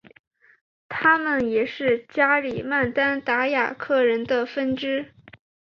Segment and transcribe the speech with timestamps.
[0.89, 5.13] 他们也是加里曼丹达雅克人的分支。